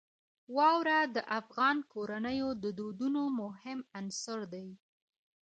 [0.55, 4.67] واوره د افغان کورنیو د دودونو مهم عنصر دی.